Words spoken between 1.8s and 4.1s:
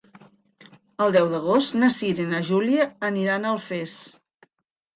na Cira i na Júlia aniran a Alfés.